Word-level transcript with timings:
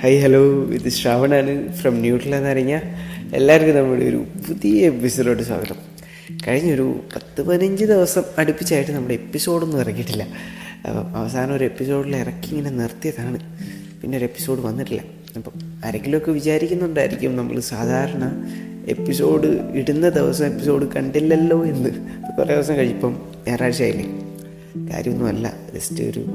Hi 0.00 0.18
hello 0.18 0.64
ഇത് 0.64 0.88
ശ്രാവണാണ്. 0.88 1.72
From 1.72 2.00
neutral 2.00 2.34
എന്നറിഞ്ഞ 2.34 2.80
എല്ലാവർക്കും 3.34 3.76
നമ്മുടെ 3.76 4.04
ഒരു 4.04 4.16
പുതിയ 4.48 4.86
എപ്പിസോഡോട് 4.86 5.42
സ്വാഗതം. 5.42 5.76
കഴിഞ്ഞൊരു 6.48 7.00
പത്ത് 7.16 7.42
പതിനഞ്ച് 7.42 7.84
ദിവസം 7.84 8.22
അടുപ്പിച്ചായിട്ട് 8.38 8.90
നമ്മുടെ 8.90 9.14
എപ്പിസോഡൊന്നും 9.14 9.80
ഇറങ്ങിയിട്ടില്ല. 9.80 10.22
അപ്പം 10.88 11.16
അവസാനം 11.16 11.54
ഒരു 11.54 11.64
എപ്പിസോഡിൽ 11.64 12.16
ഇറക്കി 12.16 12.50
ഇങ്ങനെ 12.50 12.70
നിർത്തിയതാണ്. 12.70 13.38
പിന്നെ 14.02 14.18
ഒരു 14.18 14.24
എപ്പിസോഡ് 14.24 14.60
വന്നിട്ടില്ല. 14.60 15.02
അപ്പം 15.36 15.52
ആരെങ്കിലുമൊക്കെ 15.84 16.30
വിചാരിക്കുന്നുണ്ടായിരിക്കും 16.30 17.36
നമ്മൾ 17.36 17.60
സാധാരണ 17.60 18.50
എപ്പിസോഡ് 18.88 19.46
ഇടുന്ന 19.72 20.08
ദിവസം 20.08 20.46
എപ്പിസോഡ് 20.46 20.92
കണ്ടില്ലല്ലോ 20.92 21.64
എന്ന്. 21.66 21.90
കുറേ 22.38 22.54
ദിവസം 22.54 22.76
കഴിപ്പം 22.76 23.22
ഞായറാഴ്ച 23.48 23.82
ആയില്ലേ? 23.82 24.06
കാര്യമൊന്നുമല്ല. 24.92 25.54
ജസ്റ്റ് 25.74 26.04
ഒരു 26.04 26.26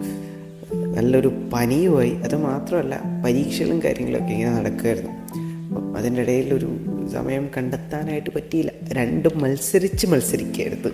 നല്ലൊരു 0.96 1.50
പനിയുമായി 1.54 2.10
അത് 2.10 2.36
മാത്രമല്ല 2.36 3.02
പരീക്ഷകളും 3.26 3.84
കാര്യങ്ങളൊക്കെ 3.84 4.28
ഇങ്ങനെ 4.28 4.52
നടക്കുമായിരുന്നു. 4.52 5.12
അപ്പം 5.12 5.98
അതിന്റെ 5.98 6.22
ഇടയിലൊരു 6.22 6.78
സമയം 7.14 7.50
കണ്ടെത്താനായിട്ട് 7.58 8.30
പറ്റിയില്ല. 8.36 8.72
രണ്ടും 8.92 9.32
മത്സരിച്ച് 9.36 10.08
മത്സരിക്കായിരുന്നു. 10.08 10.90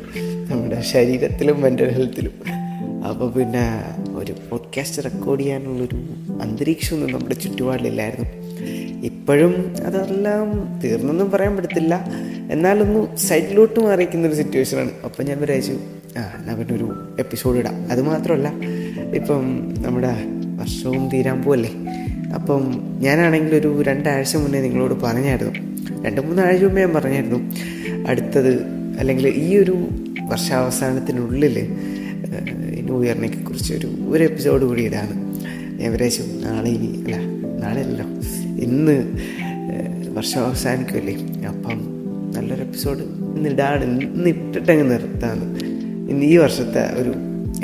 നമ്മുടെ 0.52 0.82
ശരീരത്തിലും 0.82 1.62
മെന്റൽ 1.62 1.90
ഹെൽത്തിലും. 1.90 2.32
അപ്പോൾ 3.04 3.32
പിന്നെ 3.32 3.84
ഒരു 4.16 4.36
പോഡ്കാസ്റ്റ് 4.50 5.04
റെക്കോർഡ് 5.04 5.42
ചെയ്യാനുള്ളൊരു 5.42 5.96
അന്തരീക്ഷമൊന്നും 6.42 7.12
നമ്മുടെ 7.12 7.36
ചുറ്റുപാടിലില്ലായിരുന്നു. 7.36 8.30
ഇപ്പോഴും 9.06 9.76
അതെല്ലാം 9.86 10.80
തീർന്നൊന്നും 10.84 11.32
പറയാൻ 11.32 11.56
പറ്റത്തില്ല. 11.56 12.06
എന്നാലൊന്നും 12.52 13.18
സൈഡിലോട്ട് 13.18 13.80
മാറിയിരിക്കുന്ന 13.80 14.28
ഒരു 14.28 14.36
സിറ്റുവേഷനാണ് 14.36 14.90
അപ്പം 15.06 15.26
ഞാൻ 15.26 15.42
വിചാരിച്ചു 15.42 15.72
ആ 16.18 16.36
എന്നാൽ 16.40 16.56
പിന്നെ 16.56 16.76
ഒരു 16.76 17.16
എപ്പിസോഡ് 17.20 17.58
ഇടാം. 17.58 17.92
അത് 17.92 18.02
മാത്രമല്ല 18.02 18.54
ഇപ്പം 19.14 19.74
നമ്മുടെ 19.82 20.14
വർഷവും 20.60 21.10
തീരാൻ 21.10 21.42
പോവല്ലേ? 21.42 21.72
അപ്പം 22.36 22.82
ഞാനാണെങ്കിൽ 23.00 23.56
ഒരു 23.56 23.82
രണ്ടാഴ്ച 23.82 24.36
മുന്നേ 24.36 24.62
നിങ്ങളോട് 24.62 24.94
പറഞ്ഞായിരുന്നു. 24.94 25.54
രണ്ട് 26.04 26.22
മൂന്നാഴ്ച 26.22 26.64
മുമ്പേ 26.64 26.82
ഞാൻ 26.82 26.94
പറഞ്ഞായിരുന്നു. 26.94 27.40
അടുത്തത് 28.08 28.54
അല്ലെങ്കിൽ 29.00 29.28
ഈ 29.28 29.58
ഒരു 29.58 29.76
വർഷാവസാനത്തിനുള്ളിൽ 30.22 31.78
ന്യൂ 32.82 33.04
ഇയറിനെ 33.04 33.44
കുറിച്ച് 33.44 33.74
ഒരു 33.74 33.88
ഒരു 33.88 34.24
എപ്പിസോഡ് 34.24 34.64
കൂടി 34.66 34.84
ഇടാണ് 34.84 35.14
ഏകദേശം 35.82 36.42
നാളെ 36.42 36.70
ഇനി 36.70 37.04
അല്ല 37.04 37.16
നാളെ 37.62 37.82
അല്ലല്ലോ. 37.82 38.06
ഇന്ന് 38.64 39.12
വർഷം 40.16 40.46
അവസാനിക്കുമല്ലേ 40.46 41.16
അപ്പം 41.46 41.80
നല്ലൊരു 42.36 42.62
എപ്പിസോഡ് 42.62 43.00
ഇന്ന് 43.36 43.50
ഇടാണ് 43.50 43.84
ഇന്ന് 43.84 44.30
ഇട്ടിട്ടങ്ങ് 44.30 44.92
നിർത്താന്ന്. 44.92 45.60
ഇന്ന് 46.12 46.26
ഈ 46.26 46.38
വർഷത്തെ 46.38 46.84
ഒരു 47.02 47.14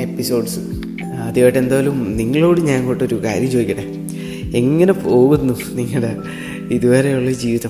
എപ്പിസോഡ്സ് 0.01 0.59
ആദ്യമായിട്ട് 1.03 1.59
എന്തായാലും 1.59 2.17
നിങ്ങളോട് 2.17 2.61
ഞാൻ 2.61 2.79
അങ്ങോട്ടൊരു 2.79 3.23
കാര്യം 3.23 3.51
ചോദിക്കട്ടെ? 3.51 3.85
എങ്ങനെ 4.57 4.93
പോകുന്നു 4.93 5.53
നിങ്ങളുടെ 5.73 6.17
ഇതുവരെയുള്ള 6.71 7.31
ജീവിതം? 7.31 7.69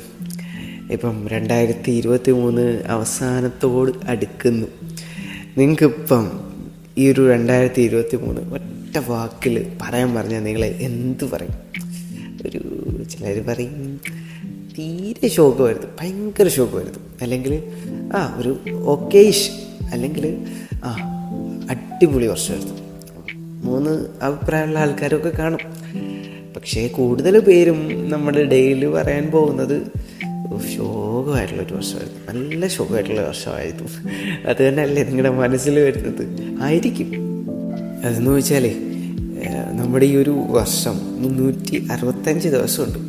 ഇപ്പം 0.91 1.27
രണ്ടായിരത്തി 1.27 1.91
ഇരുപത്തി 1.91 2.31
മൂന്ന് 2.31 2.83
അവസാനത്തോട് 2.87 3.91
അടുക്കുന്നു. 4.09 4.67
നിങ്ങൾക്കിപ്പം 5.57 6.31
ഈ 6.97 7.11
ഒരു 7.11 7.31
രണ്ടായിരത്തി 7.31 7.81
ഇരുപത്തി 7.81 8.15
മൂന്ന് 8.15 8.41
ഒറ്റ 8.41 8.97
വാക്കിൽ 9.07 9.71
പറയാൻ 9.81 10.13
പറഞ്ഞാൽ 10.13 10.43
നിങ്ങൾ 10.43 10.65
എന്ത് 10.65 11.25
പറയും? 11.25 11.67
ഒരു 12.45 12.57
ചിലർ 13.03 13.41
പറയും 13.41 14.01
തീരെ 14.79 15.27
ഷോക്ക് 15.27 15.57
ശോകമായിരുന്നു 15.57 15.87
ഭയങ്കര 16.01 16.47
ശോകമായിരുന്നു 16.47 16.99
അല്ലെങ്കിൽ 17.21 17.63
ആ 18.15 18.35
ഒരു 18.37 18.57
ഓക്കേഷ് 18.71 19.51
അല്ലെങ്കിൽ 19.91 20.45
ആ 20.83 20.95
അടിപൊളി 21.69 22.27
വർഷമായിരുന്നു 22.27 22.86
മൂന്ന് 23.67 24.05
അഭിപ്രായമുള്ള 24.21 24.79
ആൾക്കാരൊക്കെ 24.79 25.31
കാണും. 25.39 25.59
പക്ഷേ 26.55 26.87
കൂടുതൽ 26.87 27.39
പേരും 27.39 28.09
നമ്മുടെ 28.09 28.43
ഡെയിലി 28.43 28.85
പറയാൻ 28.85 29.25
പോകുന്നത് 29.25 29.81
ശോകമായിട്ടുള്ള 30.77 31.63
ഒരു 31.63 31.73
വർഷമായിരുന്നു. 31.73 32.19
നല്ല 32.31 32.67
ശോകമായിട്ടുള്ള 32.67 33.21
വർഷമായിരുന്നു. 33.27 33.89
അത് 34.49 34.67
തന്നെയല്ലേ 34.67 35.03
നിങ്ങളുടെ 35.03 35.29
മനസ്സിൽ 35.29 35.79
വരുന്നത്? 35.79 36.23
ആയിരിക്കും. 36.61 37.07
അതെന്ന് 38.05 38.31
വെച്ചാലേ 38.31 38.73
നമ്മുടെ 39.73 40.05
ഈ 40.05 40.15
ഒരു 40.15 40.35
വർഷം 40.49 41.23
മുന്നൂറ്റി 41.23 41.87
അറുപത്തഞ്ച് 41.91 42.47
ദിവസമുണ്ട്. 42.47 42.99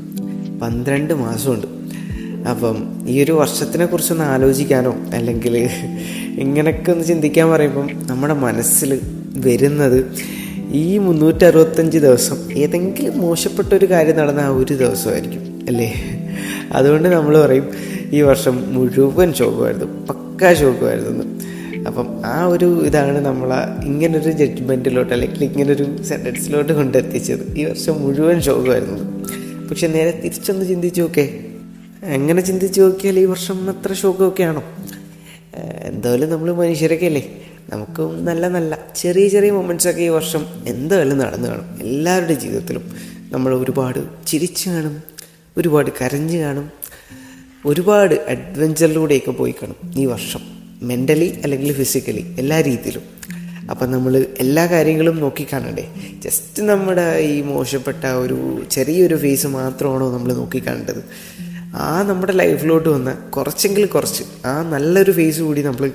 പന്ത്രണ്ട് 0.61 1.15
മാസമുണ്ട്. 1.15 1.67
അപ്പം 2.49 2.77
ഈ 3.09 3.23
ഒരു 3.23 3.33
വർഷത്തിനെ 3.33 3.87
കുറിച്ചൊന്ന് 3.87 4.25
ആലോചിക്കാനോ 4.25 4.93
അല്ലെങ്കിൽ 5.15 5.57
ഇങ്ങനെയൊക്കെ 6.39 6.93
ഒന്ന് 6.93 7.05
ചിന്തിക്കാൻ 7.05 7.51
പറയുമ്പം 7.51 7.89
നമ്മുടെ 8.07 8.35
മനസ്സിൽ 8.35 9.01
വരുന്നത് 9.35 9.99
ഈ 10.71 10.99
മുന്നൂറ്റി 10.99 11.45
അറുപത്തഞ്ച് 11.45 11.99
ദിവസം 11.99 12.53
ഏതെങ്കിലും 12.53 13.19
മോശപ്പെട്ട 13.19 13.75
ഒരു 13.75 13.87
കാര്യം 13.87 14.17
നടന്ന 14.17 14.41
ആ 14.41 14.49
ഒരു 14.49 14.75
ദിവസമായിരിക്കും 14.75 15.65
അല്ലേ? 15.69 15.95
അതുകൊണ്ട് 16.73 17.09
നമ്മൾ 17.09 17.43
പറയും 17.43 17.69
ഈ 18.13 18.23
വർഷം 18.23 18.75
മുഴുവൻ 18.75 19.33
ശോകമായിരുന്നു 19.33 20.07
പക്കാ 20.07 20.55
ശോകമായിരുന്നു. 20.55 21.25
അപ്പം 21.87 22.23
ആ 22.27 22.45
ഒരു 22.45 22.85
ഇതാണ് 22.87 23.19
നമ്മളെ 23.19 23.87
ഇങ്ങനൊരു 23.87 24.31
ജഡ്ജ്മെന്റിലോട്ട് 24.31 25.13
അല്ലെങ്കിൽ 25.13 25.45
ഇങ്ങനൊരു 25.45 26.03
സെന്റൻസിലോട്ട് 26.03 26.73
കൊണ്ടെത്തിച്ചത്. 26.73 27.59
ഈ 27.59 27.65
വർഷം 27.65 28.03
മുഴുവൻ 28.03 28.41
ശോകമായിരുന്നു. 28.41 29.29
പക്ഷെ 29.69 29.87
നേരെ 29.87 30.21
തിരിച്ചൊന്ന് 30.25 30.69
ചിന്തിച്ചു 30.69 31.01
നോക്കേ. 31.01 31.45
എങ്ങനെ 32.05 32.43
ചിന്തിച്ചു 32.43 32.81
നോക്കിയാൽ 32.81 33.19
ഈ 33.19 33.25
വർഷം 33.25 33.71
അത്ര 33.71 33.93
ശോകമൊക്കെ 33.93 34.43
എന്തായാലും 35.85 36.31
നമ്മൾ 36.31 36.53
മനുഷ്യരൊക്കെ 36.53 37.07
അല്ലേ? 37.07 37.29
നമുക്കും 37.69 38.25
നല്ല 38.25 38.49
നല്ല 38.49 38.79
ചെറിയ 38.97 39.29
ചെറിയ 39.29 39.51
മൊമെന്റ്സൊക്കെ 39.51 40.03
ഈ 40.03 40.09
വർഷം 40.09 40.47
എന്തായാലും 40.67 41.19
നടന്നു 41.19 41.49
കാണും. 41.49 41.81
എല്ലാവരുടെ 41.81 42.35
ജീവിതത്തിലും 42.35 42.85
നമ്മൾ 43.33 43.55
ഒരുപാട് 43.55 44.01
ചിരിച്ചു 44.27 44.71
കാണും 44.71 45.03
ഒരുപാട് 45.57 45.91
കരഞ്ഞു 46.01 46.39
കാണും 46.39 46.67
ഒരുപാട് 47.67 48.15
അഡ്വഞ്ചറിലൂടെയൊക്കെ 48.29 49.31
പോയി 49.31 49.55
കാണും 49.63 49.77
ഈ 49.97 50.07
വർഷം. 50.07 50.43
മെന്റലി 50.83 51.41
അല്ലെങ്കിൽ 51.45 51.73
ഫിസിക്കലി 51.73 52.35
എല്ലാ 52.39 52.61
രീതിയിലും. 52.61 53.05
അപ്പം 53.71 53.91
നമ്മൾ 53.91 54.27
എല്ലാ 54.39 54.67
കാര്യങ്ങളും 54.67 55.17
നോക്കിക്കാണണ്ടേ 55.21 55.85
ജസ്റ്റ് 56.25 56.63
നമ്മുടെ 56.63 57.07
ഈ 57.19 57.43
മോശപ്പെട്ട 57.43 58.05
ഒരു 58.07 58.67
ചെറിയൊരു 58.71 59.17
ഫേസ് 59.17 59.47
മാത്രമാണോ 59.47 60.13
നമ്മൾ 60.13 60.33
നോക്കിക്കാണേണ്ടത് 60.33 61.03
ആ 61.77 62.03
നമ്മുടെ 62.03 62.33
ലൈഫിലോട്ട് 62.33 62.89
വന്ന 62.89 63.11
കുറച്ചെങ്കിൽ 63.13 63.87
കുറച്ച് 63.87 64.25
ആ 64.47 64.63
നല്ലൊരു 64.63 65.13
ഫേസ് 65.13 65.41
കൂടി 65.41 65.63
നമ്മൾ 65.63 65.91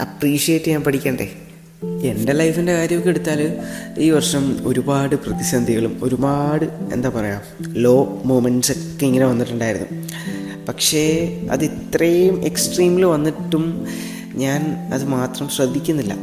അപ്രീഷിയേറ്റ് 0.00 0.64
ചെയ്യാൻ 0.64 0.82
പഠിക്കണ്ടേ? 0.82 1.32
എന്റെ 2.02 2.32
ലൈഫിന്റെ 2.32 2.72
കാര്യമൊക്കെ 2.72 3.08
എടുത്താൽ 3.08 3.56
ഈ 3.98 4.10
വർഷം 4.10 4.68
ഒരുപാട് 4.68 5.16
പ്രതിസന്ധികളും 5.16 6.00
ഒരുപാട് 6.02 6.64
എന്താ 6.64 7.08
പറയുക 7.08 7.42
ലോ 7.68 8.22
മൂമെന്റ്സ് 8.24 8.72
ഒക്കെ 8.72 9.06
ഇങ്ങനെ 9.06 9.26
വന്നിട്ടുണ്ടായിരുന്നു. 9.26 10.08
പക്ഷേ 10.68 11.02
അത് 11.50 11.64
ഇത്രയും 11.64 12.44
എക്സ്ട്രീമിൽ 12.44 13.04
വന്നിട്ടും 13.04 13.86
ഞാൻ 14.34 14.90
അത് 14.94 15.04
മാത്രം 15.04 15.48
ശ്രദ്ധിക്കുന്നില്ല. 15.48 16.16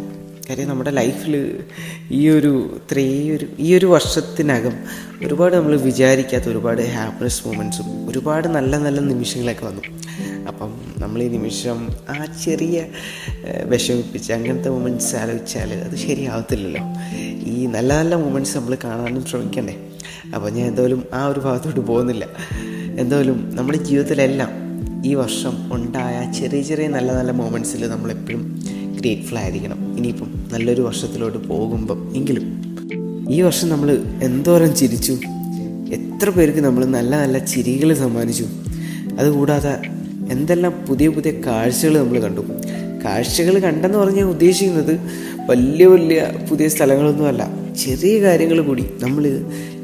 കാര്യം 0.49 0.69
നമ്മുടെ 0.69 0.91
ലൈഫിൽ 0.91 1.59
ഈ 2.11 2.29
ഒരു 2.29 2.75
ഇത്രയൊരു 2.75 3.47
ഈ 3.59 3.75
ഒരു 3.75 3.85
വർഷത്തിനകം 3.85 4.73
ഒരുപാട് 5.25 5.55
നമ്മൾ 5.55 5.77
വിചാരിക്കാത്ത 5.77 6.45
ഒരുപാട് 6.45 6.81
ഹാപ്പിനെസ് 6.81 7.47
മൂമെന്റ്സും 7.47 8.09
ഒരുപാട് 8.09 8.47
നല്ല 8.47 8.77
നല്ല 8.77 8.99
നിമിഷങ്ങളൊക്കെ 8.99 9.65
വന്നു. 9.65 9.81
അപ്പം 10.47 10.71
നമ്മൾ 10.97 11.23
ഈ 11.23 11.27
നിമിഷം 11.27 11.89
ആ 12.09 12.25
ചെറിയ 12.43 12.85
വിഷമിപ്പിച്ച് 13.65 14.33
അങ്ങനത്തെ 14.33 14.69
മൂമെന്റ്സ് 14.69 15.15
ആലോചിച്ചാൽ 15.15 15.73
അത് 15.73 15.95
ശരിയാവത്തില്ലല്ലോ. 15.95 16.81
ഈ 17.45 17.65
നല്ല 17.65 17.97
നല്ല 17.97 18.15
മൂമെന്റ്സ് 18.15 18.57
നമ്മൾ 18.57 18.77
കാണാനും 18.83 19.25
ശ്രമിക്കണ്ടേ. 19.25 19.75
അപ്പോൾ 20.35 20.49
ഞാൻ 20.49 20.67
എന്തായാലും 20.67 21.03
ആ 21.13 21.25
ഒരു 21.25 21.39
ഭാഗത്തോട്ട് 21.39 21.79
പോകുന്നില്ല. 21.79 22.25
എന്തായാലും 22.99 23.55
നമ്മുടെ 23.55 23.77
ജീവിതത്തിലെല്ലാം 23.77 24.51
ഈ 25.05 25.15
വർഷം 25.15 25.73
ഉണ്ടായ 25.73 26.31
ചെറിയ 26.39 26.61
ചെറിയ 26.61 26.87
നല്ല 26.87 27.13
നല്ല 27.13 27.31
മൂമെന്റ്സിൽ 27.31 27.89
നമ്മളെപ്പോഴും 27.89 28.59
ഗ്രേറ്റ്ഫുൾ 28.99 29.37
ആയിരിക്കണം. 29.37 29.97
ഇനിയിപ്പം 29.97 30.29
നല്ലൊരു 30.53 30.81
വർഷത്തിലോട്ട് 30.81 31.37
പോകുമ്പം 31.37 32.15
എങ്കിലും 32.15 32.45
ഈ 33.29 33.41
വർഷം 33.41 33.69
നമ്മൾ 33.69 34.03
എന്തോരം 34.23 34.75
ചിരിച്ചു. 34.75 35.13
എത്ര 35.91 36.29
പേർക്ക് 36.29 36.59
നമ്മൾ 36.59 36.85
നല്ല 36.85 37.15
നല്ല 37.21 37.37
ചിരികൾ 37.37 37.93
സമ്മാനിച്ചു. 37.93 38.45
അതുകൂടാതെ 39.19 39.98
എന്തെല്ലാം 40.31 40.85
പുതിയ 40.87 41.07
പുതിയ 41.09 41.31
കാഴ്ചകൾ 41.31 41.97
നമ്മൾ 41.97 42.19
കണ്ടു. 42.19 42.41
കാഴ്ചകൾ 43.05 43.59
കണ്ടെന്ന് 43.59 43.97
പറഞ്ഞാൽ 43.97 44.23
ഉദ്ദേശിക്കുന്നത് 44.23 44.99
വലിയ 45.49 45.85
വലിയ 45.85 46.31
പുതിയ 46.49 46.67
സ്ഥലങ്ങളൊന്നുമല്ല 46.67 47.43
ചെറിയ 47.75 48.21
കാര്യങ്ങൾ 48.21 48.61
കൂടി 48.61 48.85
നമ്മൾ 48.99 49.23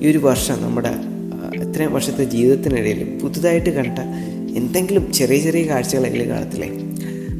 ഈ 0.02 0.12
ഒരു 0.12 0.18
വർഷം 0.18 0.64
നമ്മുടെ 0.64 0.92
ഇത്രയും 1.64 1.94
വർഷത്തെ 1.94 2.24
ജീവിതത്തിനിടയിൽ 2.24 3.20
പുതുതായിട്ട് 3.24 3.70
കണ്ട 3.70 4.00
എന്തെങ്കിലും 4.58 5.14
ചെറിയ 5.14 5.38
ചെറിയ 5.40 5.64
കാഴ്ചകളെങ്കിലും 5.64 6.30
കാണത്തില്ലേ 6.30 6.70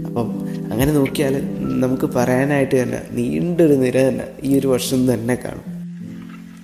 അപ്പം 0.06 0.28
അങ്ങനെ 0.72 0.92
നോക്കിയാൽ 0.92 1.34
നമുക്ക് 1.80 2.06
പറയാനായിട്ട് 2.06 2.84
തന്നെ 2.84 3.00
നീണ്ടൊരു 3.12 3.74
നിര 3.74 3.98
തന്നെ 4.08 4.26
ഈ 4.44 4.60
ഒരു 4.60 4.68
വർഷം 4.68 5.14
തന്നെ 5.14 5.36
കാണും. 5.36 5.68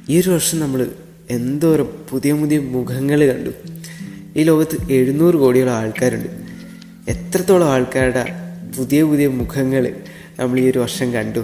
ഈ 0.09 0.19
ഒരു 0.19 0.29
വർഷം 0.29 0.59
നമ്മൾ 0.59 0.88
എന്തോരം 1.29 1.89
പുതിയ 2.09 2.33
പുതിയ 2.33 2.59
മുഖങ്ങൾ 2.59 3.25
കണ്ടു. 3.27 3.51
ഈ 4.37 4.43
ലോകത്ത് 4.43 4.91
എഴുന്നൂറ് 4.91 5.35
കോടിയോളം 5.35 5.73
ആൾക്കാരുണ്ട്. 5.73 6.27
എത്രത്തോളം 7.11 7.67
ആൾക്കാരുടെ 7.67 8.25
പുതിയ 8.77 9.03
പുതിയ 9.03 9.27
മുഖങ്ങൾ 9.27 9.93
നമ്മൾ 10.39 10.59
ഈ 10.59 10.69
ഒരു 10.69 10.79
വർഷം 10.79 11.13
കണ്ടു. 11.13 11.39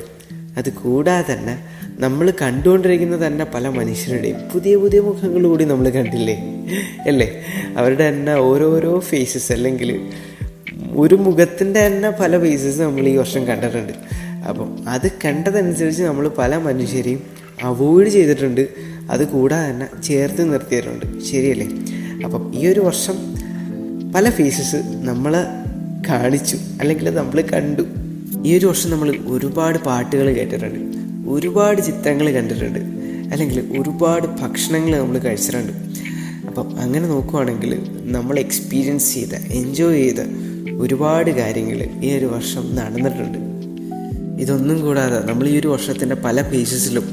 അത് 0.58 0.70
കൂടാതെ 0.70 1.34
തന്നെ 1.34 1.60
നമ്മൾ 2.00 2.34
കണ്ടുകൊണ്ടിരിക്കുന്ന 2.42 3.28
തന്നെ 3.28 3.46
പല 3.46 3.68
മനുഷ്യരുടെയും 3.68 4.38
പുതിയ 4.54 4.76
പുതിയ 4.76 5.00
മുഖങ്ങൾ 5.00 5.48
കൂടി 5.48 5.66
നമ്മൾ 5.66 5.90
കണ്ടില്ലേ? 5.90 6.66
അല്ലേ? 7.08 7.46
അവരുടെ 7.78 8.10
തന്നെ 8.10 8.34
ഓരോരോ 8.34 9.00
ഫേസസ് 9.00 9.52
അല്ലെങ്കിൽ 9.52 10.10
ഒരു 10.92 11.16
മുഖത്തിന്റെ 11.16 11.88
തന്നെ 11.88 12.10
പല 12.10 12.40
ഫേസസ് 12.40 12.82
നമ്മൾ 12.82 13.08
ഈ 13.08 13.18
വർഷം 13.18 13.48
കണ്ടിട്ടുണ്ട്. 13.48 13.94
അപ്പം 14.48 14.90
അത് 14.90 15.12
കണ്ടതനുസരിച്ച് 15.26 16.04
നമ്മൾ 16.04 16.28
പല 16.28 16.58
മനുഷ്യരെയും 16.58 17.24
അവോയ്ഡ് 17.62 18.10
ചെയ്തിട്ടുണ്ട്. 18.10 18.68
അത് 19.10 19.28
കൂടാതെ 19.28 19.72
തന്നെ 19.72 20.02
ചേർത്ത് 20.02 20.54
നിർത്തിയിട്ടുണ്ട്. 20.54 21.24
ശരിയല്ലേ? 21.24 21.68
അപ്പം 22.26 22.44
ഈ 22.60 22.62
ഒരു 22.68 22.80
വർഷം 22.80 23.16
പല 24.16 24.30
ഫേസസ് 24.30 24.80
നമ്മൾ 25.10 25.34
കാണിച്ചു 26.10 26.58
അല്ലെങ്കിൽ 26.82 27.08
നമ്മൾ 27.20 27.38
കണ്ടു. 27.54 27.84
ഈ 28.48 28.58
ഒരു 28.58 28.66
വർഷം 28.66 28.90
നമ്മൾ 28.90 29.10
ഒരുപാട് 29.36 29.78
പാട്ടുകൾ 29.88 30.28
കേട്ടിട്ടുണ്ട് 30.38 30.80
ഒരുപാട് 31.36 31.82
ചിത്രങ്ങൾ 31.82 32.28
കണ്ടിട്ടുണ്ട് 32.38 32.80
അല്ലെങ്കിൽ 33.32 33.60
ഒരുപാട് 33.80 34.28
ഭക്ഷണങ്ങൾ 34.42 34.94
നമ്മൾ 35.00 35.18
കഴിച്ചിട്ടുണ്ട്. 35.20 35.74
അപ്പം 36.48 36.68
അങ്ങനെ 36.84 37.08
നോക്കുവാണെങ്കിൽ 37.08 37.72
നമ്മൾ 38.16 38.36
എക്സ്പീരിയൻസ് 38.40 39.10
ചെയ്ത 39.16 39.34
എൻജോയ് 39.60 39.98
ചെയ്ത 40.04 40.22
ഒരുപാട് 40.84 41.30
കാര്യങ്ങൾ 41.40 41.80
ഈ 42.06 42.18
ഒരു 42.18 42.26
വർഷം 42.26 42.64
നടന്നിട്ടുണ്ട്. 42.76 43.40
ഇതൊന്നും 44.44 44.82
കൂടാതെ 44.86 45.20
നമ്മൾ 45.30 45.46
ഈ 45.48 45.60
ഒരു 45.60 45.68
വർഷത്തിന്റെ 45.68 46.16
പല 46.26 46.42
ഫേസസിലും 46.52 47.06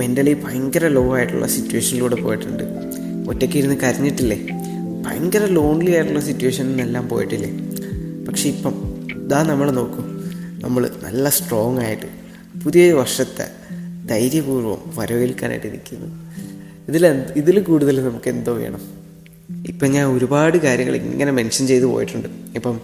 മെന്റലി 0.00 0.32
ഭയങ്കര 0.44 0.86
ലോ 0.88 1.04
ആയിട്ടുള്ള 1.16 1.46
സിറ്റുവേഷനിലൂടെ 1.46 2.16
പോയിട്ടുണ്ട്. 2.22 2.64
ഒറ്റയ്ക്ക് 3.28 3.56
ഇരുന്ന് 3.56 3.76
കരഞ്ഞിട്ടില്ലേ? 3.76 4.38
ഭയങ്കര 5.06 5.44
ലോൺലി 5.44 5.90
ആയിട്ടുള്ള 5.90 6.20
സിറ്റുവേഷനിൽ 6.20 6.68
നിന്നെല്ലാം 6.68 7.08
പോയിട്ടില്ലേ? 7.08 7.50
പക്ഷെ 8.28 8.48
ഇപ്പം 8.48 8.74
ഇതാ 9.24 9.42
നമ്മൾ 9.42 9.70
നോക്കൂ. 9.70 10.02
നമ്മൾ 10.64 10.90
നല്ല 11.02 11.28
സ്ട്രോങ് 11.28 11.78
ആയിട്ട് 11.78 12.06
പുതിയ 12.64 12.92
വർഷത്തെ 12.92 13.46
ധൈര്യപൂർവം 14.06 14.92
വരവേൽക്കാനായിട്ട് 14.98 15.66
ഇരിക്കുന്നു 15.66 16.08
ഇതിൽ 16.88 17.06
ഇതിൽ 17.36 17.60
കൂടുതൽ 17.60 18.04
നമുക്ക് 18.04 18.28
എന്തോ 18.28 18.52
വേണം? 18.52 18.82
ഇപ്പം 19.68 19.88
ഞാൻ 19.90 20.06
ഒരുപാട് 20.06 20.56
കാര്യങ്ങൾ 20.56 20.96
ഇങ്ങനെ 20.96 21.32
മെൻഷൻ 21.32 21.66
ചെയ്തു 21.66 21.84
പോയിട്ടുണ്ട്. 21.84 22.28
ഇപ്പം 22.54 22.80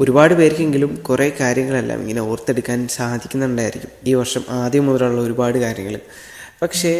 ഒരുപാട് 0.00 0.34
പേർക്കെങ്കിലും 0.34 0.96
കുറേ 0.96 1.32
കാര്യങ്ങളെല്ലാം 1.40 2.00
ഇങ്ങനെ 2.00 2.20
ഓർത്തെടുക്കാൻ 2.20 2.88
സാധിക്കുന്നുണ്ടായിരിക്കും 2.88 3.90
ഈ 4.06 4.14
വർഷം 4.14 4.42
ആദ്യം 4.50 4.86
മുതലുള്ള 4.86 5.20
ഒരുപാട് 5.20 5.58
കാര്യങ്ങൾ. 5.58 6.00
പക്ഷേ 6.62 6.92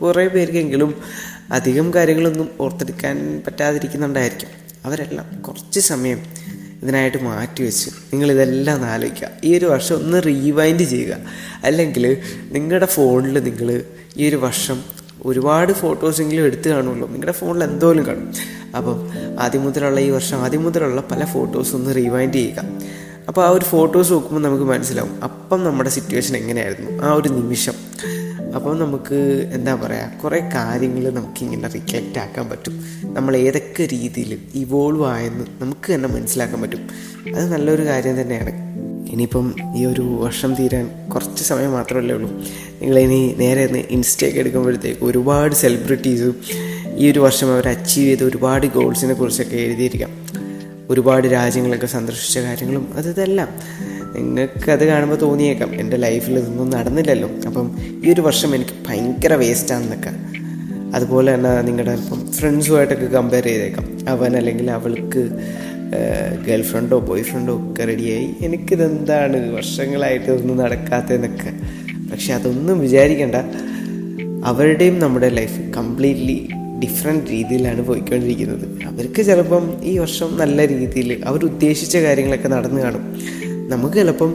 കുറേ 0.00 0.28
പേർക്കെങ്കിലും 0.28 1.02
അധികം 1.50 1.94
കാര്യങ്ങളൊന്നും 1.94 2.48
ഓർത്തെടുക്കാൻ 2.60 3.42
പറ്റാതിരിക്കുന്നുണ്ടായിരിക്കും. 3.46 4.48
അവരെല്ലാം 4.84 5.42
കുറച്ച് 5.42 5.80
സമയം 5.80 6.20
ഇതിനായിട്ട് 6.82 7.22
മാറ്റിവെച്ച് 7.22 7.90
നിങ്ങളിതെല്ലാം 7.90 8.74
ഒന്ന് 8.74 8.88
ആലോചിക്കുക. 8.88 9.28
ഈ 9.44 9.58
ഒരു 9.58 9.66
വർഷം 9.66 9.96
ഒന്ന് 9.96 10.22
റീവൈൻഡ് 10.26 10.82
ചെയ്യുക. 10.82 11.16
അല്ലെങ്കിൽ 11.64 12.16
നിങ്ങളുടെ 12.52 12.86
ഫോണിൽ 12.86 13.38
നിങ്ങൾ 13.38 13.82
ഈ 14.16 14.28
ഒരു 14.28 14.36
വർഷം 14.36 14.82
ഒരുപാട് 15.24 15.72
ഫോട്ടോസെങ്കിലും 15.72 16.44
എടുത്ത് 16.44 16.68
കാണുമല്ലോ 16.68 17.08
നിങ്ങളുടെ 17.08 17.32
ഫോണിൽ 17.32 17.64
എന്തോലും 17.64 18.06
കാണും. 18.06 18.32
അപ്പം 18.76 19.10
ആദ്യം 19.40 19.62
മുതലുള്ള 19.62 20.00
ഈ 20.00 20.10
വർഷം 20.10 20.38
ആദ്യം 20.38 20.62
മുതലുള്ള 20.62 21.00
പല 21.00 21.24
ഫോട്ടോസ് 21.24 21.74
ഒന്ന് 21.74 21.96
റീവൈൻഡ് 21.96 22.34
ചെയ്യുക. 22.34 22.64
അപ്പോൾ 23.28 23.46
ആ 23.46 23.50
ഒരു 23.50 23.64
ഫോട്ടോസ് 23.64 24.12
നോക്കുമ്പോൾ 24.12 24.48
നമുക്ക് 24.48 24.64
മനസ്സിലാവും. 24.64 25.24
അപ്പം 25.24 25.64
നമ്മുടെ 25.64 25.90
സിറ്റുവേഷൻ 25.90 26.36
എങ്ങനെയായിരുന്നു? 26.36 27.02
ആ 27.02 27.12
ഒരു 27.12 27.28
നിമിഷം. 27.28 27.72
അപ്പം 28.56 28.78
നമുക്ക് 28.78 29.50
എന്താ 29.52 29.74
പറയുക 29.74 30.12
കുറേ 30.24 30.50
കാര്യങ്ങൾ 30.54 31.10
നമുക്കിങ്ങനെ 31.10 31.68
റിഫ്ലക്റ്റ് 31.68 32.18
ആക്കാൻ 32.18 32.48
പറ്റും. 32.48 32.84
നമ്മൾ 33.02 33.36
ഏതൊക്കെ 33.36 33.86
രീതിയിൽ 33.86 34.38
ഇവോൾവ് 34.54 35.06
ആയെന്ന് 35.06 35.44
നമുക്ക് 35.60 35.94
തന്നെ 35.94 36.08
മനസ്സിലാക്കാൻ 36.08 36.62
പറ്റും. 36.62 36.88
അത് 37.36 37.52
നല്ലൊരു 37.52 37.86
കാര്യം 37.86 38.20
തന്നെയാണ്. 38.20 38.52
ഇനിയിപ്പം 39.10 39.54
ഈ 39.76 39.86
ഒരു 39.86 40.00
വർഷം 40.00 40.54
തീരാൻ 40.54 40.90
കുറച്ച് 41.14 41.44
സമയം 41.44 41.72
മാത്രമല്ലേ 41.72 42.14
ഉള്ളൂ. 42.14 42.30
നിങ്ങളിനി 42.82 43.34
നേരെ 43.38 43.86
ഇൻസ്റ്റയൊക്കെ 43.90 44.40
എടുക്കുമ്പോഴത്തേക്ക് 44.40 45.04
ഒരുപാട് 45.04 45.54
സെലിബ്രിറ്റീസും 45.54 46.36
ഈ 46.96 47.10
ഒരു 47.10 47.18
വർഷം 47.18 47.52
അവർ 47.52 47.68
അച്ചീവ് 47.68 48.06
ചെയ്ത 48.06 48.28
ഒരുപാട് 48.28 48.66
ഗോൾസിനെ 48.66 49.14
കുറിച്ചൊക്കെ 49.14 49.56
എഴുതിയിരിക്കാം. 49.56 50.26
ഒരുപാട് 50.90 51.28
രാജ്യങ്ങളൊക്കെ 51.28 51.86
സന്ദർശിച്ച 51.86 52.38
കാര്യങ്ങളും 52.38 52.94
അത് 52.94 53.20
നിങ്ങൾക്ക് 54.16 54.70
അത് 54.70 54.84
കാണുമ്പോൾ 54.84 55.16
തോന്നിയേക്കാം. 55.16 55.74
എന്റെ 55.80 55.96
ലൈഫിൽ 55.96 56.38
ഇതൊന്നും 56.38 56.70
നടന്നില്ലല്ലോ. 56.70 57.30
അപ്പം 57.46 57.78
ഈ 58.04 58.12
ഒരു 58.12 58.20
വർഷം 58.20 58.54
എനിക്ക് 58.54 58.76
ഭയങ്കര 58.88 59.34
വേസ്റ്റാണെന്നൊക്കെ 59.34 60.10
അതുപോലെ 60.96 61.34
തന്നെ 61.34 61.62
നിങ്ങളുടെ 61.62 61.90
ഇപ്പം 61.90 62.32
ഫ്രണ്ട്സുമായിട്ടൊക്കെ 62.32 63.06
കമ്പയർ 63.06 63.44
ചെയ്തേക്കാം. 63.44 63.86
അവൻ 64.08 64.36
അല്ലെങ്കിൽ 64.36 64.70
അവൾക്ക് 64.70 65.22
ഗേൾ 66.46 66.62
ഫ്രണ്ടോ 66.62 66.98
ബോയ് 67.00 67.22
ഫ്രണ്ടോ 67.22 67.54
ഒക്കെ 67.54 67.84
റെഡിയായി 67.84 68.28
എനിക്കിതെന്താണ്? 68.40 69.56
വർഷങ്ങളായിട്ട് 69.56 70.26
ഇതൊന്നും 70.26 70.56
നടക്കാത്തതെന്നൊക്കെ. 70.56 71.50
പക്ഷെ 72.12 72.34
അതൊന്നും 72.34 72.80
വിചാരിക്കേണ്ട. 72.80 73.34
അവരുടെയും 74.44 74.98
നമ്മുടെ 74.98 75.28
ലൈഫ് 75.28 75.60
കംപ്ലീറ്റ്ലി 75.76 76.48
ഡിഫറെന്റ് 76.82 77.30
രീതിയിലാണ് 77.30 77.82
പോയിക്കൊണ്ടിരിക്കുന്നത്. 77.82 78.66
അവർക്ക് 78.86 79.22
ചിലപ്പം 79.22 79.64
ഈ 79.82 79.98
വർഷം 79.98 80.36
നല്ല 80.38 80.68
രീതിയിൽ 80.68 81.22
അവർ 81.24 81.44
ഉദ്ദേശിച്ച 81.44 81.96
കാര്യങ്ങളൊക്കെ 81.96 82.48
നടന്നു 82.48 82.80
കാണും. 82.82 83.04
നമുക്ക് 83.68 83.96
ചിലപ്പം 83.96 84.34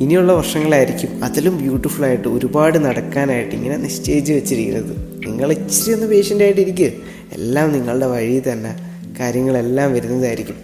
ഇനിയുള്ള 0.00 0.32
വർഷങ്ങളായിരിക്കും 0.32 1.24
അതിലും 1.24 1.58
ബ്യൂട്ടിഫുൾ 1.58 2.04
ആയിട്ട് 2.04 2.28
ഒരുപാട് 2.28 2.78
നടക്കാനായിട്ട് 2.84 3.54
ഇങ്ങനെ 3.54 3.76
നിശ്ചയിച്ച് 3.76 4.32
വെച്ചിരിക്കുന്നത്. 4.32 4.96
നിങ്ങൾ 5.26 5.52
ഇച്ചിരി 5.52 5.94
ഒന്ന് 5.94 6.06
പേഷ്യന്റ് 6.06 6.44
ആയിട്ടിരിക്കുക 6.44 6.90
എല്ലാം 7.32 7.72
നിങ്ങളുടെ 7.72 8.06
വഴി 8.06 8.42
തന്നെ 8.52 8.76
കാര്യങ്ങളെല്ലാം 9.20 9.92
വരുന്നതായിരിക്കും. 9.92 10.54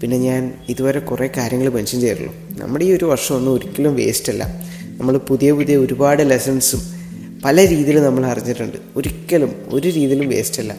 പിന്നെ 0.00 0.16
ഞാൻ 0.16 0.52
ഇതുവരെ 0.68 0.98
കുറേ 0.98 1.30
കാര്യങ്ങൾ 1.36 1.68
മെൻഷൻ 1.68 2.00
ചെയ്തിട്ടുള്ളൂ. 2.00 2.34
നമ്മുടെ 2.58 2.84
ഈ 2.84 2.92
ഒരു 2.92 3.04
വർഷം 3.04 3.34
ഒന്നും 3.34 3.52
ഒരിക്കലും 3.52 3.96
വേസ്റ്റ് 3.96 4.32
അല്ല. 4.32 4.44
നമ്മൾ 4.98 5.16
പുതിയ 5.18 5.52
പുതിയ 5.52 5.76
ഒരുപാട് 5.76 6.30
ലെസൺസും 6.30 6.80
പല 7.44 7.68
രീതിയിൽ 7.68 8.02
നമ്മൾ 8.02 8.26
അറിഞ്ഞിട്ടുണ്ട്. 8.26 8.76
ഒരിക്കലും 8.96 9.54
ഒരു 9.68 9.88
രീതിയിലും 9.88 10.28
വേസ്റ്റ് 10.28 10.62
അല്ല. 10.62 10.76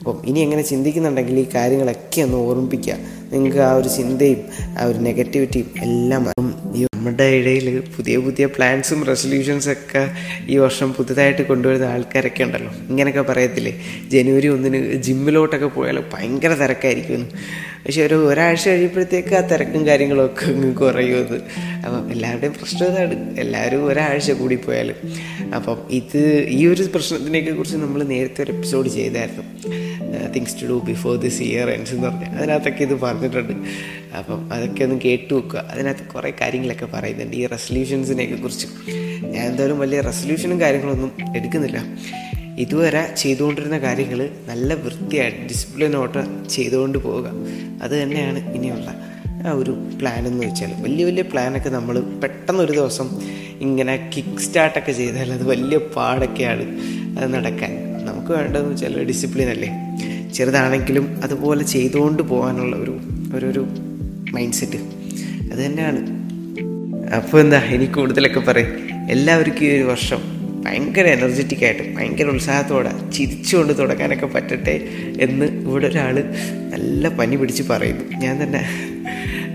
അപ്പം 0.00 0.22
ഇനി 0.26 0.40
എങ്ങനെ 0.40 0.62
ചിന്തിക്കുന്നുണ്ടെങ്കിൽ 0.62 1.38
ഈ 1.38 1.46
കാര്യങ്ങളൊക്കെ 1.54 2.20
ഒന്ന് 2.22 2.36
ഓർമ്മിപ്പിക്കുക. 2.36 2.94
നിങ്ങൾക്ക് 3.32 3.58
ആ 3.58 3.72
ഒരു 3.72 3.88
ചിന്തയും 3.88 4.40
ആ 4.78 4.84
ഒരു 4.84 4.98
നെഗറ്റിവിറ്റിയും 4.98 5.70
എല്ലാം 5.82 6.22
ഈ 6.76 6.86
നമ്മുടെ 6.94 7.24
ഇടയിൽ 7.24 7.80
പുതിയ 7.96 8.16
പുതിയ 8.18 8.46
പ്ലാൻസും 8.46 9.04
റെസൊല്യൂഷൻസും 9.04 9.72
ഒക്കെ 9.72 10.10
ഈ 10.48 10.56
വർഷം 10.56 10.92
പുതുതായിട്ട് 10.92 11.42
കൊണ്ടുവരുന്ന 11.42 11.84
ആൾക്കാരൊക്കെ 11.84 12.42
ഉണ്ടല്ലോ. 12.42 12.72
ഇങ്ങനെയൊക്കെ 12.88 13.22
പറയത്തില്ലേ? 13.22 13.72
ജനുവരി 14.08 14.48
ഒന്നിന് 14.48 15.02
ജിമ്മിലോട്ടൊക്കെ 15.02 15.66
പോയാൽ 15.66 16.04
ഭയങ്കര 16.14 16.54
തിരക്കായിരിക്കുമെന്ന് 16.54 17.26
പക്ഷെ 17.84 18.02
ഒരു 18.02 18.14
ഒരാഴ്ച 18.14 18.68
കഴിയുമ്പോഴത്തേക്ക് 18.68 19.34
ആ 19.34 19.40
തിരക്കും 19.40 19.86
കാര്യങ്ങളൊക്കെ 19.86 20.46
അങ്ങ് 20.46 20.76
കുറയുമെന്ന് 20.76 21.40
അപ്പം 21.84 22.12
എല്ലാവരുടെയും 22.12 22.52
പ്രശ്നം 22.52 22.88
ഇതാണ് 22.88 23.40
എല്ലാവരും 23.40 23.86
ഒരാഴ്ച 23.86 24.30
കൂടി 24.30 24.56
പോയാൽ 24.56 24.94
അപ്പം 25.56 25.86
ഇത് 25.90 26.44
ഈ 26.48 26.66
ഒരു 26.66 26.82
പ്രശ്നത്തിനെയൊക്കെ 26.82 27.50
കുറിച്ച് 27.50 27.76
നമ്മൾ 27.76 28.02
നേരത്തെ 28.02 28.42
ഒരു 28.42 28.52
എപ്പിസോഡ് 28.52 28.88
ചെയ്തായിരുന്നു. 28.88 29.44
Things 30.34 30.62
to 30.62 30.66
do 30.66 30.72
before 30.72 31.16
this 31.16 31.42
year 31.42 31.70
ends 31.70 31.94
എന്ന് 31.94 32.08
പറഞ്ഞാൽ 32.08 32.28
അതിനകത്തൊക്കെ 32.28 32.82
ഇത് 32.82 33.00
പറഞ്ഞിട്ടുണ്ട്. 33.00 33.52
അപ്പം 34.16 34.52
അതൊക്കെ 34.52 34.84
ഒന്ന് 34.84 35.00
കേട്ടു 35.04 35.34
വെക്കുക. 35.34 35.58
അതിനകത്ത് 35.70 36.00
കുറേ 36.00 36.32
കാര്യങ്ങളൊക്കെ 36.40 36.86
പറയുന്നുണ്ട്. 36.86 37.36
ഈ 37.36 37.46
റെസൊല്യൂഷൻസിനെയൊക്കെ 37.46 38.36
കുറിച്ച്. 38.36 38.66
ഞാൻ 39.24 39.46
എന്തായാലും 39.46 39.78
വലിയ 39.78 40.00
റെസൊല്യൂഷനും 40.00 40.60
കാര്യങ്ങളൊന്നും 40.60 41.12
എടുക്കുന്നില്ല. 41.36 41.84
ഇതുവരെ 42.58 43.14
ചെയ്തുകൊണ്ടിരുന്ന 43.16 43.78
കാര്യങ്ങൾ 43.78 44.30
നല്ല 44.46 44.74
വൃത്തിയായിട്ട് 44.74 45.38
ഡിസിപ്ലിനോട്ട് 45.38 46.48
ചെയ്തുകൊണ്ട് 46.48 46.98
പോവുക. 46.98 47.30
അത് 47.82 48.02
തന്നെയാണ് 48.02 48.54
ഇനിയുള്ള 48.54 49.09
ആ 49.46 49.52
ഒരു 49.52 49.70
പ്ലാൻ 49.70 50.26
എന്ന് 50.26 50.46
വെച്ചാൽ 50.46 50.82
വലിയ 50.82 51.04
വലിയ 51.04 51.22
പ്ലാനൊക്കെ 51.22 51.68
നമ്മൾ 51.68 52.00
പെട്ടെന്ന് 52.00 52.62
ഒരു 52.62 52.72
ദിവസം 52.72 53.08
ഇങ്ങനെ 53.60 54.10
കിക്ക് 54.16 54.38
സ്റ്റാർട്ടൊക്കെ 54.38 54.92
ചെയ്താൽ 54.92 55.32
അത് 55.32 55.44
വലിയ 55.44 55.78
പാടൊക്കെയാണ് 55.78 56.64
അത് 57.18 57.34
നടക്കാൻ. 57.34 57.70
നമുക്ക് 58.04 58.32
വേണ്ടതെന്ന് 58.32 58.70
വെച്ചാൽ 58.70 59.04
ഡിസിപ്ലിൻ 59.04 59.48
അല്ലേ? 59.50 59.70
ചെറുതാണെങ്കിലും 60.34 61.20
അതുപോലെ 61.22 61.64
ചെയ്തുകൊണ്ട് 61.64 62.22
പോകാനുള്ള 62.22 62.76
ഒരു 62.76 63.00
ഒരു 63.34 63.66
മൈൻഡ് 64.32 64.52
സെറ്റ് 64.52 64.76
അത് 65.52 65.66
തന്നെയാണ്. 65.66 66.00
അപ്പോൾ 67.16 67.40
എന്താ 67.40 67.58
ഇനി 67.58 67.84
കൂടുതലൊക്കെ 67.84 68.40
പറയും. 68.40 68.72
എല്ലാവർക്കും 69.10 69.64
ഈ 69.64 69.76
ഒരു 69.76 69.82
വർഷം 69.82 70.40
ഭയങ്കര 70.64 71.06
എനർജറ്റിക് 71.06 71.64
ആയിട്ട് 71.64 71.96
ഭയങ്കര 71.96 72.28
ഉത്സാഹത്തോടെ 72.28 72.90
ചിരിച്ചുകൊണ്ട് 73.12 73.78
തുടങ്ങാനൊക്കെ 73.78 74.26
പറ്റട്ടെ 74.26 74.88
എന്ന് 75.20 75.46
ഇവിടെ 75.46 75.86
ഒരാൾ 75.86 76.24
നല്ല 76.72 77.08
പനി 77.08 77.36
പിടിച്ച് 77.36 77.62
പറയുന്നു. 77.62 78.04
ഞാൻ 78.16 78.42
തന്നെ 78.42 78.62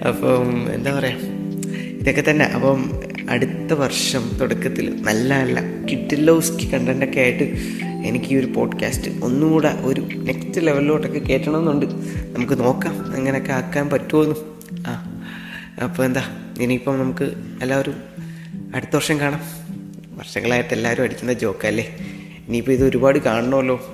അപ്പം 0.07 0.73
എന്താ 0.73 0.99
പറയുക 0.99 1.17
ഇതൊക്കെ 2.01 2.23
തന്നെ. 2.29 2.45
അപ്പം 2.45 3.01
അടുത്ത 3.29 3.73
വർഷം 3.73 4.31
തുടക്കത്തിൽ 4.41 5.01
നല്ല 5.01 5.43
നല്ല 5.43 5.85
കിറ്റിലോസ്കി 5.91 6.73
കണ്ടന്റൊക്കെ 6.73 7.19
ആയിട്ട് 7.19 7.43
എനിക്ക് 8.05 8.25
ഈ 8.25 8.35
ഒരു 8.35 8.45
പോഡ്കാസ്റ്റ് 8.45 9.23
ഒന്നുകൂടെ 9.23 9.67
ഒരു 9.81 10.01
നെക്സ്റ്റ് 10.01 10.67
ലെവലിലോട്ടൊക്കെ 10.67 11.19
കയറ്റണമെന്നുണ്ട് 11.19 11.85
നമുക്ക് 12.35 12.59
നോക്കാം 12.59 13.15
അങ്ങനെയൊക്കെ 13.15 13.51
ആക്കാൻ 13.51 13.89
പറ്റുമോയെന്നും 13.89 14.59
ആ 14.87 15.21
അപ്പോൾ 15.83 16.03
എന്താ 16.03 16.23
ഇനിയിപ്പം 16.59 16.99
നമുക്ക് 16.99 17.23
എല്ലാവരും 17.61 17.95
അടുത്ത 18.75 18.95
വർഷം 18.95 19.19
കാണാം. 19.19 19.41
വർഷങ്ങളായിട്ട് 20.17 20.73
എല്ലാവരും 20.73 21.03
അടിക്കുന്ന 21.03 21.33
ജോക്കല്ലേ? 21.33 21.95
ഇനിയിപ്പോൾ 22.47 22.71
ഇത് 22.71 22.85
ഒരുപാട് 22.85 23.19
കാണണമല്ലോ. 23.19 23.93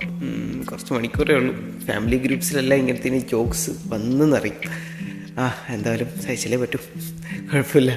കുറച്ച് 0.71 0.93
മണിക്കൂറേ 0.93 1.35
ഉള്ളൂ. 1.35 1.55
ഫാമിലി 1.87 2.17
ഗ്രൂപ്പ്സിലെല്ലാം 2.17 2.79
ഇങ്ങനത്തെ 2.79 3.07
ഇനി 3.07 3.17
ജോക്സ് 3.17 3.71
വന്നെന്നറിയും. 3.87 4.90
ആ 5.39 5.53
എന്തായാലും 5.69 6.21
സഹിച്ചല്ലേ 6.21 6.57
പറ്റൂ. 6.57 6.79
കുഴപ്പമില്ല. 7.53 7.91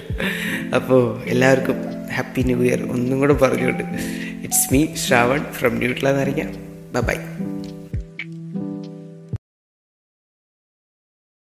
അപ്പോൾ 0.74 1.22
എല്ലാവർക്കും 1.22 1.74
ഹാപ്പി 2.12 2.42
ന്യൂ 2.42 2.62
ഇയർ 2.62 2.82
ഒന്നും 2.82 3.18
കൂടെ 3.18 3.34
പറഞ്ഞുകൊണ്ട്. 3.34 3.84
ഇറ്റ്സ് 4.42 4.72
മീ 4.72 4.94
ശ്രാവൺ 4.94 5.44
ഫ്രം 5.52 5.74
ന്യൂട്ല 5.74 6.08
എന്നറിയാം 6.08 6.52
ബൈ 7.00 7.14